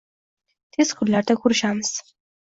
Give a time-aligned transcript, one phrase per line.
[0.77, 1.91] Tez kunlarda ko'rishamiz.